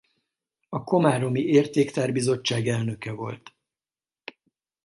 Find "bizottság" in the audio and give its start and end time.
2.13-2.67